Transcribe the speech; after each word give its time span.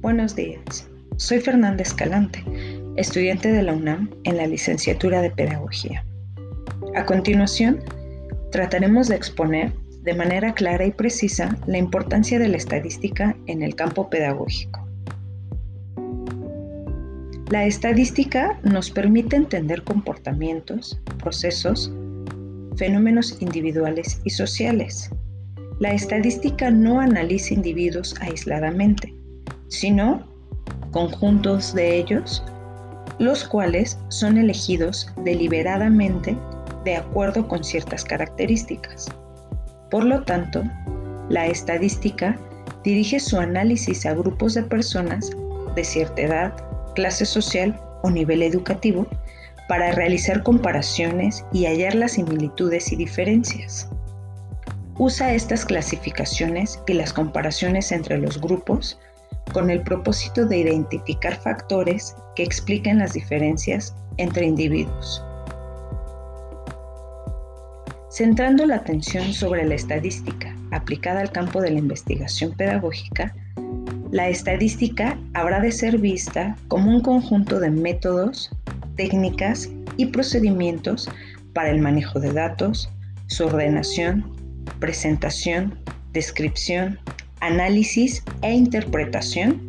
Buenos 0.00 0.36
días, 0.36 0.88
soy 1.16 1.40
Fernanda 1.40 1.82
Escalante, 1.82 2.44
estudiante 2.96 3.50
de 3.50 3.64
la 3.64 3.72
UNAM 3.72 4.08
en 4.22 4.36
la 4.36 4.46
licenciatura 4.46 5.20
de 5.20 5.32
Pedagogía. 5.32 6.04
A 6.94 7.04
continuación, 7.04 7.80
trataremos 8.52 9.08
de 9.08 9.16
exponer 9.16 9.72
de 10.02 10.14
manera 10.14 10.54
clara 10.54 10.86
y 10.86 10.92
precisa 10.92 11.58
la 11.66 11.78
importancia 11.78 12.38
de 12.38 12.46
la 12.46 12.58
estadística 12.58 13.36
en 13.46 13.64
el 13.64 13.74
campo 13.74 14.08
pedagógico. 14.08 14.86
La 17.50 17.66
estadística 17.66 18.56
nos 18.62 18.92
permite 18.92 19.34
entender 19.34 19.82
comportamientos, 19.82 20.96
procesos, 21.18 21.92
fenómenos 22.76 23.42
individuales 23.42 24.20
y 24.22 24.30
sociales. 24.30 25.10
La 25.80 25.92
estadística 25.92 26.70
no 26.70 27.00
analiza 27.00 27.54
individuos 27.54 28.14
aisladamente, 28.20 29.17
sino 29.68 30.26
conjuntos 30.90 31.74
de 31.74 31.98
ellos, 31.98 32.42
los 33.18 33.44
cuales 33.44 33.98
son 34.08 34.38
elegidos 34.38 35.12
deliberadamente 35.24 36.36
de 36.84 36.96
acuerdo 36.96 37.46
con 37.48 37.62
ciertas 37.64 38.04
características. 38.04 39.06
Por 39.90 40.04
lo 40.04 40.22
tanto, 40.22 40.62
la 41.28 41.46
estadística 41.46 42.38
dirige 42.84 43.20
su 43.20 43.38
análisis 43.38 44.06
a 44.06 44.14
grupos 44.14 44.54
de 44.54 44.62
personas 44.62 45.30
de 45.74 45.84
cierta 45.84 46.22
edad, 46.22 46.54
clase 46.94 47.24
social 47.24 47.78
o 48.02 48.10
nivel 48.10 48.42
educativo 48.42 49.06
para 49.68 49.92
realizar 49.92 50.42
comparaciones 50.42 51.44
y 51.52 51.66
hallar 51.66 51.94
las 51.94 52.12
similitudes 52.12 52.90
y 52.92 52.96
diferencias. 52.96 53.88
Usa 54.96 55.34
estas 55.34 55.64
clasificaciones 55.64 56.80
y 56.86 56.94
las 56.94 57.12
comparaciones 57.12 57.92
entre 57.92 58.18
los 58.18 58.40
grupos 58.40 58.98
con 59.58 59.70
el 59.70 59.82
propósito 59.82 60.46
de 60.46 60.58
identificar 60.58 61.34
factores 61.34 62.14
que 62.36 62.44
expliquen 62.44 63.00
las 63.00 63.14
diferencias 63.14 63.92
entre 64.16 64.46
individuos. 64.46 65.20
Centrando 68.08 68.66
la 68.66 68.76
atención 68.76 69.32
sobre 69.32 69.64
la 69.64 69.74
estadística 69.74 70.54
aplicada 70.70 71.22
al 71.22 71.32
campo 71.32 71.60
de 71.60 71.72
la 71.72 71.80
investigación 71.80 72.52
pedagógica, 72.52 73.34
la 74.12 74.28
estadística 74.28 75.18
habrá 75.34 75.58
de 75.58 75.72
ser 75.72 75.98
vista 75.98 76.56
como 76.68 76.92
un 76.94 77.00
conjunto 77.00 77.58
de 77.58 77.72
métodos, 77.72 78.52
técnicas 78.94 79.68
y 79.96 80.06
procedimientos 80.06 81.10
para 81.52 81.70
el 81.70 81.80
manejo 81.80 82.20
de 82.20 82.32
datos, 82.32 82.88
su 83.26 83.46
ordenación, 83.46 84.36
presentación, 84.78 85.82
descripción, 86.12 87.00
análisis 87.40 88.22
e 88.42 88.52
interpretación 88.52 89.60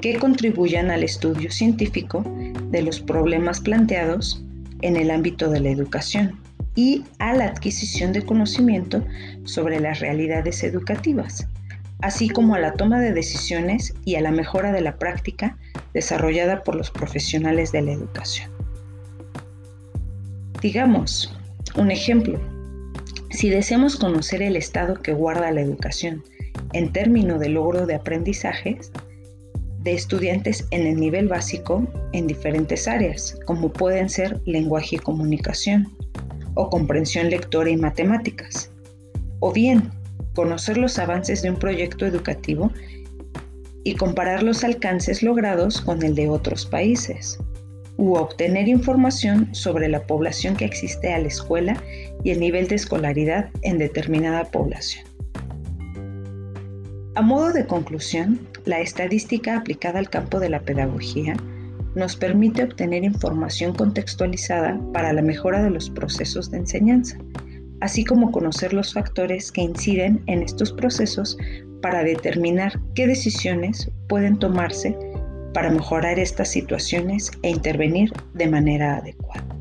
que 0.00 0.18
contribuyan 0.18 0.90
al 0.90 1.02
estudio 1.02 1.50
científico 1.50 2.24
de 2.70 2.82
los 2.82 3.00
problemas 3.00 3.60
planteados 3.60 4.42
en 4.82 4.96
el 4.96 5.10
ámbito 5.10 5.50
de 5.50 5.60
la 5.60 5.70
educación 5.70 6.38
y 6.74 7.04
a 7.18 7.32
la 7.32 7.46
adquisición 7.46 8.12
de 8.12 8.22
conocimiento 8.22 9.02
sobre 9.44 9.80
las 9.80 10.00
realidades 10.00 10.62
educativas 10.62 11.46
así 12.00 12.28
como 12.28 12.54
a 12.54 12.58
la 12.58 12.74
toma 12.74 13.00
de 13.00 13.12
decisiones 13.12 13.94
y 14.04 14.16
a 14.16 14.20
la 14.20 14.30
mejora 14.30 14.72
de 14.72 14.80
la 14.80 14.98
práctica 14.98 15.56
desarrollada 15.94 16.62
por 16.62 16.74
los 16.74 16.90
profesionales 16.90 17.72
de 17.72 17.82
la 17.82 17.92
educación. 17.92 18.50
Digamos, 20.60 21.34
un 21.76 21.90
ejemplo, 21.90 22.40
si 23.30 23.48
deseamos 23.50 23.96
conocer 23.96 24.42
el 24.42 24.56
estado 24.56 25.00
que 25.02 25.12
guarda 25.12 25.50
la 25.50 25.60
educación 25.60 26.22
en 26.76 26.92
términos 26.92 27.40
de 27.40 27.48
logro 27.48 27.86
de 27.86 27.94
aprendizajes 27.94 28.92
de 29.78 29.94
estudiantes 29.94 30.66
en 30.72 30.86
el 30.86 30.96
nivel 30.96 31.26
básico 31.26 31.86
en 32.12 32.26
diferentes 32.26 32.86
áreas, 32.86 33.38
como 33.46 33.72
pueden 33.72 34.10
ser 34.10 34.42
lenguaje 34.44 34.96
y 34.96 34.98
comunicación, 34.98 35.96
o 36.52 36.68
comprensión 36.68 37.30
lectora 37.30 37.70
y 37.70 37.78
matemáticas, 37.78 38.70
o 39.40 39.54
bien 39.54 39.90
conocer 40.34 40.76
los 40.76 40.98
avances 40.98 41.40
de 41.40 41.48
un 41.48 41.56
proyecto 41.56 42.04
educativo 42.04 42.70
y 43.82 43.94
comparar 43.94 44.42
los 44.42 44.62
alcances 44.62 45.22
logrados 45.22 45.80
con 45.80 46.02
el 46.02 46.14
de 46.14 46.28
otros 46.28 46.66
países, 46.66 47.38
u 47.96 48.16
obtener 48.16 48.68
información 48.68 49.48
sobre 49.54 49.88
la 49.88 50.06
población 50.06 50.56
que 50.56 50.66
existe 50.66 51.14
a 51.14 51.20
la 51.20 51.28
escuela 51.28 51.82
y 52.22 52.32
el 52.32 52.40
nivel 52.40 52.68
de 52.68 52.74
escolaridad 52.74 53.48
en 53.62 53.78
determinada 53.78 54.44
población. 54.44 55.05
A 57.16 57.22
modo 57.22 57.52
de 57.52 57.66
conclusión, 57.66 58.46
la 58.64 58.80
estadística 58.80 59.56
aplicada 59.56 59.98
al 59.98 60.08
campo 60.08 60.38
de 60.38 60.48
la 60.48 60.60
pedagogía 60.60 61.34
nos 61.94 62.14
permite 62.14 62.62
obtener 62.62 63.04
información 63.04 63.74
contextualizada 63.74 64.78
para 64.92 65.12
la 65.12 65.22
mejora 65.22 65.62
de 65.62 65.70
los 65.70 65.90
procesos 65.90 66.50
de 66.50 66.58
enseñanza 66.58 67.18
así 67.80 68.04
como 68.04 68.32
conocer 68.32 68.72
los 68.72 68.92
factores 68.92 69.52
que 69.52 69.62
inciden 69.62 70.22
en 70.26 70.42
estos 70.42 70.72
procesos 70.72 71.36
para 71.82 72.02
determinar 72.02 72.80
qué 72.94 73.06
decisiones 73.06 73.90
pueden 74.08 74.38
tomarse 74.38 74.96
para 75.52 75.70
mejorar 75.70 76.18
estas 76.18 76.50
situaciones 76.50 77.30
e 77.42 77.50
intervenir 77.50 78.12
de 78.34 78.48
manera 78.48 78.96
adecuada. 78.96 79.55